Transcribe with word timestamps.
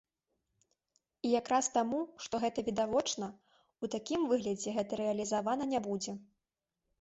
І 1.27 1.33
якраз 1.39 1.65
таму, 1.75 1.99
што 2.27 2.39
гэта 2.45 2.59
відавочна, 2.69 3.29
у 3.85 3.91
такім 3.97 4.25
выглядзе 4.33 4.69
гэта 4.79 4.99
рэалізавана 5.03 5.69
не 5.77 5.85
будзе. 5.91 6.17